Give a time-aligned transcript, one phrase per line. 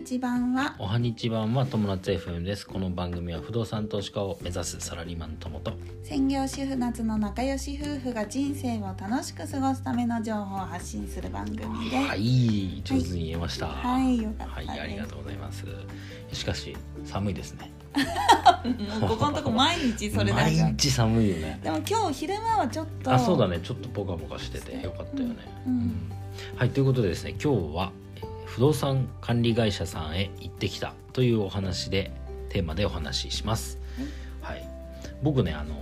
[0.00, 0.74] 日版は。
[0.78, 2.66] おはにち版は友達 FM です。
[2.66, 5.74] この番組は不動産投資家を目指すサラリーマン友と。
[6.02, 11.96] 専業主婦夏の仲良し夫婦が人生を楽しく過ごすための情報を発信する番組です。
[11.96, 13.66] はい上手に言えました。
[13.66, 15.66] はいよかったはいありがとうございます。
[16.32, 16.74] しかし
[17.04, 17.70] 寒いですね。
[19.00, 21.60] もうここのとこ毎日それだ毎じゃん日寒いよね。
[21.62, 23.12] でも今日昼間はちょっと。
[23.12, 23.60] あそうだね。
[23.62, 25.36] ちょっとポカポカしててよかったよね、
[25.66, 25.92] うんうん。
[26.56, 28.09] はいということでですね今日はえー
[28.50, 32.10] 不動産管理会社さんへ行ってきたというお話で
[32.48, 33.78] テーマでお話しします、
[34.42, 34.68] はい、
[35.22, 35.74] 僕ねあの、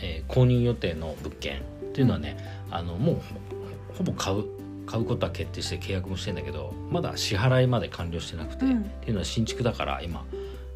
[0.00, 2.36] えー購入予定の物件っていうのはね、
[2.70, 4.44] あのもうほほぼ買う
[4.86, 8.82] 買うことは決定して契約もしてんだけどまだ支払いまで完了してなくて、うん。
[8.82, 10.24] っていうのは新築だから今、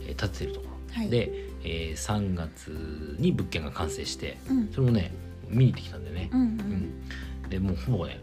[0.01, 1.11] えー建ててるところ、はい。
[1.11, 1.31] で、
[1.63, 4.73] えー3月に物件が完成してうん。
[4.73, 5.13] それもね
[5.49, 6.31] 見に行ってきたんでね。
[6.33, 6.49] う、んううん
[7.47, 7.49] ん。
[7.49, 8.21] でもうほぼね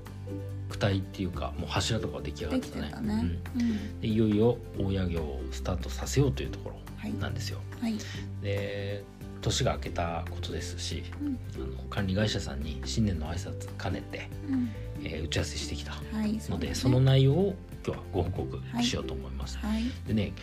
[0.69, 3.13] 躯体っていうかもう柱とかは出来上がでってたね。
[3.15, 3.39] ね。
[3.55, 3.61] うん。
[3.61, 4.01] うん。
[4.01, 7.11] でいよいよ大家業をスタートさせようというとこはい。
[7.11, 7.59] ろなんですよ。
[7.79, 7.95] はい。
[8.41, 9.03] で
[9.41, 11.37] 年が明けたことですしうん。
[11.55, 14.69] あの管理会社さんに新年の挨拶兼ねて、うん。
[15.03, 16.75] えー打ち合わせしてきたはいのでうだね。
[16.75, 19.57] その内容を今日はご報告しようと思います。
[19.59, 19.83] はい。
[20.07, 20.33] でね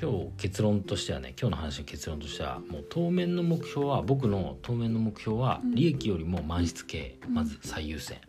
[0.00, 5.74] 今日結論としてはね今日の話の結論としてはもう当面の目標は僕の当面の目標はうん。
[5.74, 7.34] 利益よりも満室経営、うん。
[7.34, 8.20] まず最優先、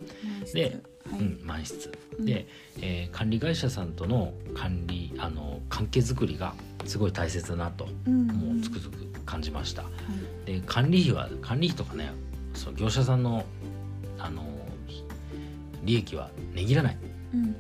[0.53, 1.19] ではい。
[1.19, 1.91] うん、満室。
[2.19, 2.25] うん。
[2.25, 2.47] で、
[2.81, 6.53] えー管理会社さんとの管理あの関係づくりが
[6.85, 8.27] すごい大切だなとうん。
[8.27, 9.83] もうつくづく感じました。
[9.83, 9.89] は
[10.45, 10.51] い。
[10.59, 12.11] で管理費は管理費とかね
[12.53, 13.43] その業者さんの
[14.19, 14.43] あの
[15.83, 16.97] 利益は値切らない、
[17.33, 17.55] うん。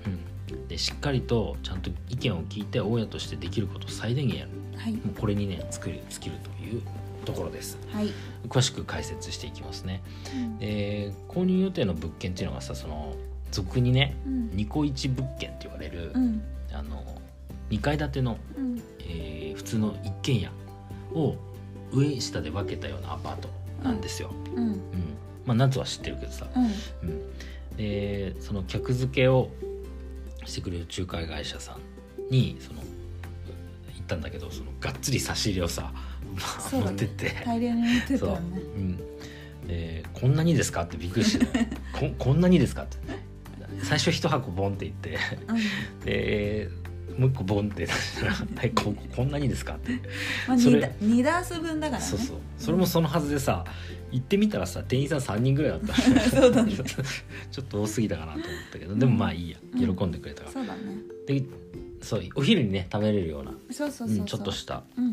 [0.49, 4.51] うん、でしっかりとちゃんと意見を聞いて大家としてできることを最大限やる。
[4.77, 4.93] はい。
[4.93, 6.81] もうこれにね作り尽きるという
[7.25, 7.77] ところです。
[7.91, 8.11] はい。
[8.47, 10.01] 詳しく解説していきますね。
[10.33, 10.59] うん。
[10.59, 13.15] で購入予定の物件っていうのがさその
[13.57, 14.55] 俗にねうん。
[14.55, 16.41] ニコイチ物件って言われる、うん。
[16.71, 17.03] あの
[17.69, 18.81] 2階建ての、うん。
[18.99, 20.51] えー普通の一軒家
[21.13, 21.35] を
[21.91, 23.49] 上下で分けたようなアパート
[23.83, 24.63] なんですよ、うん。
[24.67, 24.79] うん。
[25.45, 27.09] まあ夏は知ってるけどさ、うん。
[27.09, 29.49] うん、でその客付けを
[30.45, 32.85] してくれる仲介会社さんにその行
[34.03, 35.99] ったんだけどそのがっつり差し入れをさ、ま
[36.79, 37.33] あ持ってって。
[37.43, 38.61] 大量に持ってたよね。
[38.75, 38.79] う。
[38.79, 38.97] ん、
[39.67, 40.83] でこんなにですか？
[40.83, 41.45] ってびっくりして。
[41.45, 41.51] た
[41.99, 42.83] ここんなにですか？
[42.83, 42.97] って
[43.87, 45.17] 最初一箱ボンって言って
[45.47, 46.05] うん。
[46.05, 46.69] で
[47.17, 49.91] もう一個ボンって出したら「はいここんなにですか?」って。
[50.47, 52.05] まあそれ二ダ二ダース分だからね。
[52.07, 52.37] そうそう。
[52.57, 53.65] それもそのはずでさ
[54.11, 55.93] 行ってみたらさ店員さん3人ぐらいだった。
[56.29, 56.73] そうだね。
[57.51, 59.57] ちょっと多すぎたかなと思ったけどでもまあいいや。
[59.73, 59.95] うん。
[59.95, 60.81] 喜んでくれたから、そうだね。
[61.25, 61.43] で
[62.01, 64.17] そうお昼にね食べれるようなそうそうそうそう。
[64.17, 65.11] うんちょっとしたうん。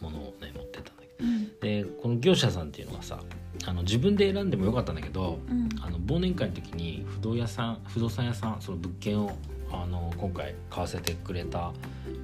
[0.00, 1.28] ものをね持ってったんだけど。
[1.28, 1.48] うん。
[1.60, 3.20] でこの業者さんっていうのがさ
[3.64, 5.68] あの自分で選んでもよかったんだけどうん。
[5.80, 9.36] あの忘年会の時に不動屋さん不動産屋さんその物件を
[9.70, 11.72] あの今回買わせてくれた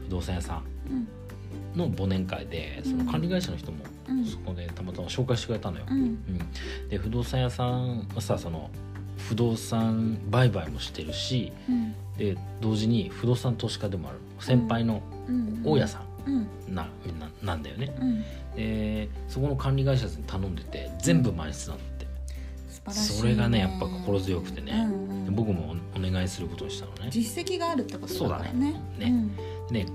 [0.05, 0.97] 不動産屋さうん。
[1.01, 1.09] ん
[1.77, 3.79] の忘年会でその管理会社の人も
[4.09, 4.25] うん。
[4.25, 5.85] そこでたまたま紹介してくれたのよ。
[5.89, 5.99] うん。
[5.99, 8.71] うん、で不動産屋さんはさその
[9.17, 11.95] 不動産売買もしてるしうん。
[12.17, 15.63] で同時に不動産投資家でもある先輩のうん。
[15.65, 16.08] 大家さうんん
[16.69, 16.83] な,、
[17.19, 17.95] ななんだよね。
[18.01, 18.25] うん。
[18.57, 22.07] でそこの管理会社に頼んでて全部満室なんだって。
[22.91, 24.73] それがねやっぱ心強くてね。
[24.73, 27.11] うんうんで僕もおお願いすることにしたのね。
[27.11, 28.73] 実績があるってことだからね。
[28.99, 29.13] そうだね。
[29.71, 29.85] ね。
[29.85, 29.87] ね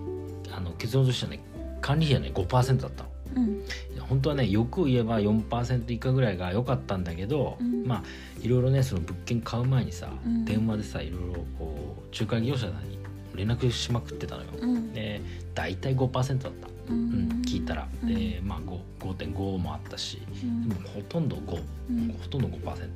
[0.55, 1.39] あの結論としてはね
[1.81, 3.09] 管理費はね5%だったの。
[3.35, 3.43] うん。
[3.43, 3.63] うん
[4.09, 7.85] 本当はねよく言えば4%以下ぐらいが良かったんだけど、うん。
[7.85, 8.03] まあ
[8.41, 10.45] いろいろねその物件買う前にさ、うん。
[10.45, 12.99] 電話でさいろいろこう仲介業者さんに
[13.35, 14.49] 連絡しまくってたのよ。
[14.59, 14.94] うん。
[14.94, 15.21] で
[15.53, 18.13] 大体5%だった、ううんん、聞いたら、うん。
[18.13, 20.69] でまあ5 5.5もあったしうん。
[20.69, 22.17] でもほとんど5、うん。
[22.22, 22.89] ほとんど5%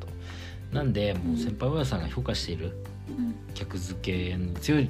[0.73, 2.73] なんでもう先輩親さんが評価している
[3.17, 3.35] うん。
[3.53, 4.89] 客付けの強い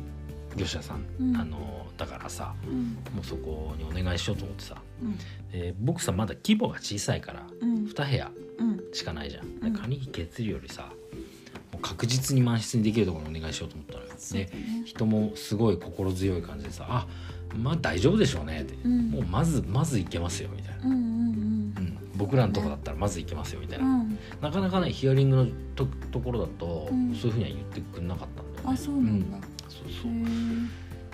[0.55, 1.37] 業者さん、うん。
[1.37, 2.97] あのだからさうん。
[3.13, 4.75] もうそこにお願いしようと思ってさ。
[5.01, 5.07] う
[5.79, 7.85] 僕さまだ規模が小さいからうん。
[7.85, 8.81] 2部屋うん。
[8.93, 9.59] しかないじゃん、うん。
[9.73, 10.89] で管理費月利よりさ
[11.71, 14.49] もう確実に満室にできるところにお願いしようと思ったのよね。
[14.85, 17.07] 人もすごい心強い感じでさ「あ
[17.55, 19.11] まあ大丈夫でしょうね」って、うん。
[19.11, 24.17] もうまずまずいけますよ」みたいな、うんうんうん、僕らのとこだったらまずいけますよみたいな、うん。
[24.41, 27.13] なかなかねヒアリングのとところだと、うん。
[27.15, 28.73] そういうふうには言ってくれなかったんだよね。
[28.73, 29.37] あそうなんだ。
[29.37, 29.43] うん。
[29.69, 30.11] そうへそう。
[30.11, 30.15] っ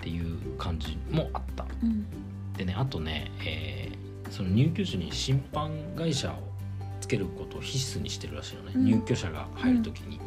[0.00, 1.66] ていう感じもあった。
[1.82, 2.06] うん。
[2.56, 6.34] でねあとね、えーその入居時に審判会社を
[7.00, 8.84] つけることを必須にしてるらしいのね、うん。
[8.84, 10.18] 入居者が入る時に、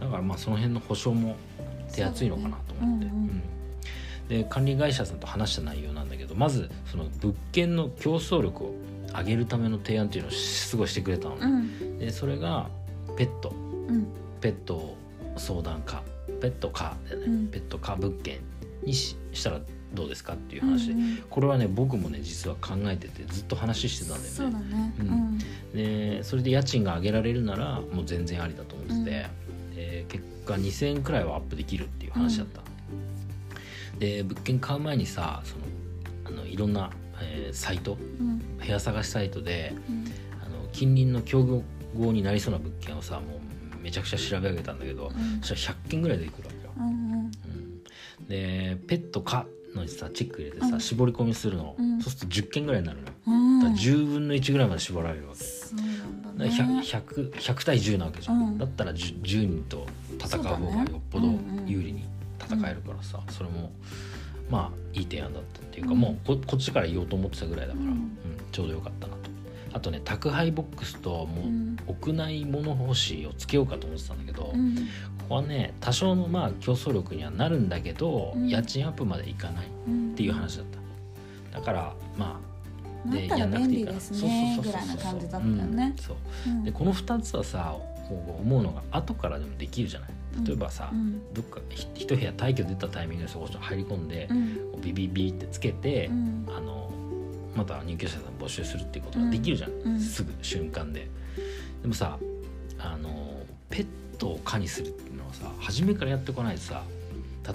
[0.00, 1.36] だからまあその辺の保証も
[1.90, 3.12] 手厚いのかなと思って、そうだね。
[3.12, 3.28] うんうん。
[3.28, 3.42] うん。
[4.28, 8.74] で管理会社さんと話した内容なんだけどまずその物件の競争力を
[9.12, 11.98] 上げるための提案っていうのをすごいしてくれたのね、うん。
[11.98, 12.68] でそれが
[13.16, 13.52] ペット。
[13.88, 14.06] うん。
[14.40, 14.96] ペット
[15.36, 16.02] 相談課。
[16.40, 17.46] ペット課だよね、うん。
[17.48, 18.38] ペット課物件
[18.84, 19.60] にししたら
[19.92, 20.86] どうですかっていう話。
[20.86, 21.16] で、うんうん。
[21.28, 24.30] これはね僕もね実は考えててずっと話してたんだよね。
[24.30, 24.94] そね。
[25.00, 25.08] ううん。
[25.08, 25.38] ん
[25.74, 29.26] でそれで家賃が上げられるならもう全然ありだと思ってて、で
[30.10, 32.62] 結果2,000円くらいはアップできるっていう話だった、
[33.98, 35.62] で物件買う前にさその
[36.24, 36.90] あのいろんな、
[37.22, 38.38] えーサイトうん。
[38.58, 40.04] 部屋探しサイトでうん。
[40.42, 41.62] あの近隣の競
[41.96, 45.40] 合になりそうな物件をさもうめちゃくちゃ調べ上げたんだけど、うん。
[45.42, 46.92] そしたら100件ぐらい出てくるわけよ、うんうん。
[47.22, 48.28] うん。
[48.28, 50.80] でペットかのにさチェック入れてさ、うん。
[50.80, 52.00] 絞り込みするの、うん。
[52.00, 53.60] そうすると10件ぐらいになるのよ、うん。
[53.60, 58.58] だから10分の1ぐらいまで絞られるわけそうなんだだからね 100, 100, 100対10なわけじゃん、うん。
[58.58, 59.86] だったら 10, 10人と
[60.24, 61.28] 戦う方がよっぽど
[61.66, 62.04] 有利に
[62.40, 63.70] 戦えるからさ、それも
[64.50, 65.98] まあいい提案だったっていうか、うん。
[66.00, 67.90] もうここっちから言おうと思ってたぐらいだから、うん。
[67.90, 68.10] うん
[68.52, 69.30] ちょうどよかったなと。
[69.72, 71.76] あとね宅配ボックスともうん。
[71.88, 74.76] う屋内物干しをつけようかと思ってたんだけど、こうん。
[75.28, 78.48] こはね多少のまあ競争力にはなるんだけど、うん。
[78.48, 80.66] 家賃アップまでいかないっうんていう話だっ
[81.52, 81.58] た。
[81.60, 82.50] だからまあ
[83.08, 85.94] なったら便利ですねそうそうそうそうぐらいな感じだったよね。
[85.96, 86.16] うんそう。
[86.46, 86.64] うん。
[86.64, 87.76] でこの2つはさ
[88.14, 90.10] 思うのが後からでもできるじゃない？
[90.44, 91.32] 例えばさ、うん。
[91.34, 94.80] どっかひ一部屋退去出たタイミングでそこに入り込んでう、ん。
[94.80, 96.46] ビビビってつけて、うん。
[96.48, 96.90] あの
[97.56, 100.00] また入居者さん募集するっていうことができるじゃん、うん。
[100.00, 101.08] すぐ瞬間で。
[101.82, 102.18] でもさ
[102.78, 103.86] あのペッ
[104.18, 106.82] トを可にするっていうのはさ初めからやってこないとさ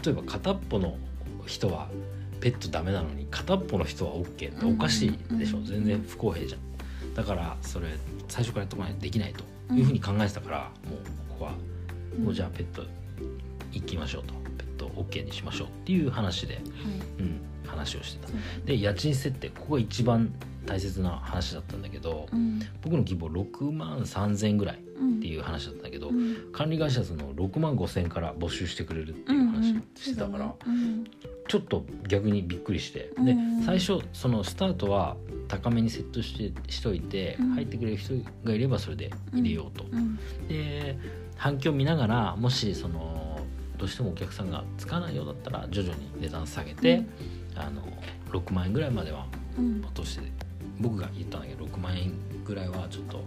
[0.04, 0.98] 例えば片っぽの
[1.46, 1.88] 人は
[2.42, 5.66] ペットダメなのに片っぽの人は OK っておかしいでしょ、うん。
[5.66, 6.60] 全然不公平じゃん
[7.15, 7.88] だからそれ
[8.27, 11.51] 最初からやってこないとできないというふうに考えてたから、もうここは
[12.19, 12.83] もうじゃあペット
[13.71, 14.33] 行きましょうと。
[14.57, 16.63] ペット OK にしましょうっていう話で、はい。
[17.19, 18.27] うん、話をしてた。
[18.27, 20.33] そうで家賃設定ここが一番
[20.65, 22.59] 大切な話だったんだけど、うん。
[22.81, 26.51] 僕の希望6万3,000円ぐらいっうんていう話だったんだけど、うん。
[26.51, 31.06] 管理会社さんの6万5,000円から募集してくれるっていう話をしてたから、うん。
[31.47, 33.25] ちょっと逆にびっくりして、うん。
[33.25, 33.35] で
[33.65, 35.15] 最初そのスタートは
[35.47, 37.50] 高めにセットしてしといて、うん。
[37.51, 38.13] 入ってくれる人
[38.44, 40.18] がいればそれで入れようと、うん。
[40.47, 40.97] で
[41.38, 43.39] 反響見ながらもしその
[43.77, 47.03] どうしてもお客さんがつかないようだったら徐々に値段下げて、
[47.56, 47.81] あの
[48.31, 49.25] 6万円ぐらいまでは
[49.57, 49.81] うん。
[49.81, 50.25] 落として
[50.80, 52.13] 僕が言ったんだけど6万円
[52.44, 53.24] ぐらいはちょっと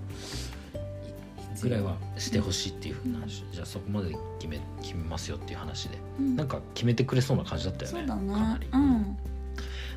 [1.63, 5.99] ぐらいはしてほしいっていうふうな話、じゃあそこまで決め決めますよっていう話で。
[6.21, 6.37] うん。
[6.37, 7.99] なんか決めてくれそうな感じだったよね。
[7.99, 8.33] そうだね。
[8.33, 9.17] かなり、うん。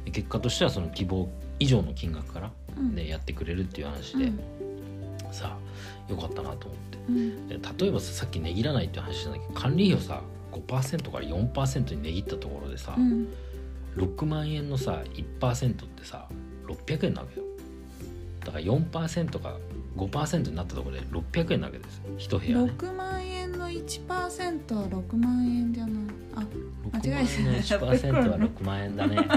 [0.05, 1.29] で結果としてはその希望
[1.59, 2.95] 以上の金額からうん。
[2.95, 4.31] でやってくれるっていう話で、
[5.31, 6.97] さあよかったなと思って。
[7.09, 7.47] うん。
[7.47, 13.27] で例えばささっき値切らないっていう話なんだけど管理費をさ5%から4%に値切ったところでさ、うん
[13.95, 15.01] 6万円のさ
[15.39, 16.27] 1%ってさ
[16.67, 17.45] 600円なわけよ。
[18.41, 19.57] だから4%が
[19.97, 21.97] 5%になったところで600円なわけです。
[21.97, 22.71] よ一部屋ね。
[22.77, 24.07] 6万円の1%
[24.75, 25.93] は6万円じゃない。
[26.35, 26.39] あ
[26.93, 27.39] 間6万違えた。
[27.41, 29.17] 円の1%は6万円だね。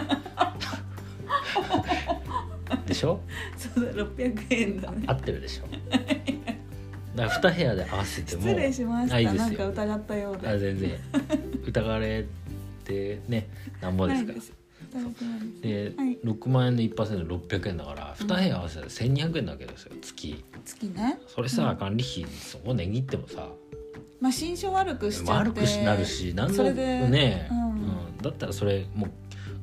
[2.86, 3.20] でしょ？
[3.56, 5.04] そうだ600円だね。
[5.06, 5.66] 合ってるでしょ？
[7.16, 9.20] だから2部屋で合わせても失礼しました。
[9.34, 10.48] なんか疑ったようで。
[10.48, 10.90] あ全然。
[11.66, 12.24] 疑われ
[12.84, 13.48] てね
[13.81, 14.38] なんぼですから。
[15.60, 16.19] ではい。
[16.19, 20.44] 6万円で 1%600 円だから2部屋合わせたら1200円なわけですよ月。
[20.64, 21.19] 月ね。
[21.26, 23.48] それさ、うん管理費そこ値切ってもさ。
[24.20, 27.70] まあ心象悪くしちゃって悪くなるし何のそれでね、うん。
[27.70, 28.19] うん。
[28.22, 29.10] だったらそれもう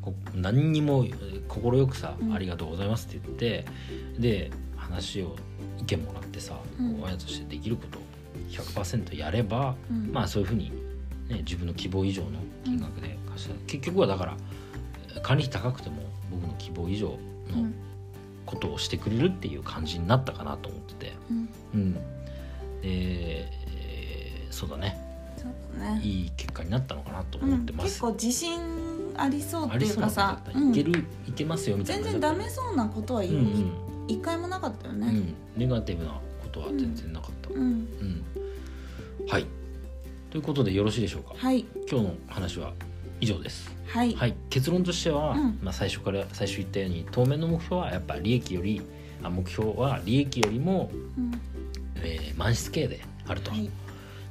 [0.01, 1.05] こ何にも
[1.47, 2.33] 快くさ、うん。
[2.33, 3.65] ありがとうございます」って言って
[4.19, 5.35] で話を
[5.79, 7.01] 意見もらってさ、うん。
[7.01, 8.01] 親としてできることを
[8.49, 10.11] 100%やれば、うん。
[10.11, 10.71] まあそういうふうに、
[11.29, 13.10] ね、自分の希望以上の金額で
[13.41, 14.37] 貸した、結局はだから
[15.21, 17.17] 管理費高くても僕の希望以上
[17.49, 17.73] うのん。
[18.43, 21.49] ことをしてくれるっていう感じになったかなと思ってて、うん。
[21.73, 21.99] うん、で、
[22.81, 24.97] えーそうだね。
[25.79, 26.01] ね。
[26.03, 27.85] いい結果になったのかなとうん思ってます。
[27.85, 28.59] 結構自信
[29.15, 30.41] ありそうっていうかさ。
[30.53, 32.03] いける、いけますよみたいな。
[32.03, 33.71] 全然ダメそうなことはうん一うん、
[34.07, 35.07] 一回もなかったよね。
[35.07, 36.19] うん、ネガティブなこ
[36.51, 37.61] とは全然なかった、うん。
[37.61, 38.25] うん。
[39.29, 39.45] はい。
[40.29, 41.35] ということでよろしいでしょうか？
[41.37, 41.65] はい。
[41.89, 42.73] 今日の話は
[43.21, 43.71] 以上です。
[43.87, 44.13] はい。
[44.15, 44.35] はい。
[44.49, 45.59] 結論としては、うん。
[45.61, 48.81] まあ、最初から最初言ったように当面の目標はやっぱ利益より
[49.23, 51.31] あ目標は利益よりも、うん。
[52.03, 53.69] えー満室経営であると、はい。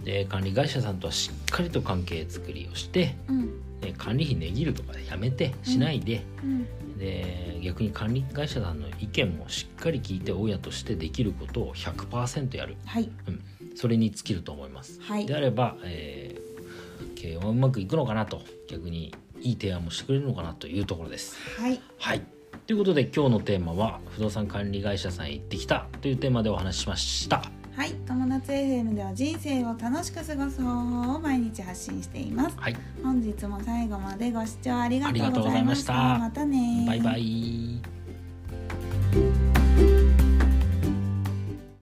[0.04, 3.46] で管理会社さんとはしっかりと関係作りをして、うん。
[3.80, 6.98] ね管理費値切るとかでやめてしないで、うん。
[6.98, 13.10] で逆に管理会社さんの意見もしっかり聞いて親としてできることを100%やる、はい。
[13.28, 13.42] うん、
[13.76, 14.98] それに尽きると思います。
[15.00, 15.26] はい。
[15.26, 16.39] であれば、えー
[17.20, 21.36] 経営はうまくいくのかなと逆にいい提案もしてくれるのかなというところです。
[21.60, 21.80] はい。
[21.98, 22.22] はい。
[22.66, 27.38] ということで今日のテーマは不動産管理会社さんへ行ってきたというテーマでお話ししました。
[27.38, 27.94] ははい。
[28.06, 32.56] 友達 FM では人生を楽しく過ごす方法を毎日発信しています。
[32.58, 32.76] はい。
[33.02, 35.92] 本日も最後までご視聴ありがとうございましございました。
[35.92, 37.89] たまたねバイバイ